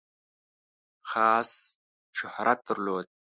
خاص 1.09 1.51
شهرت 2.17 2.59
درلود. 2.69 3.05